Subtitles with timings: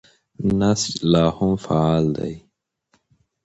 [0.59, 2.33] نسج لا هم فعال دی.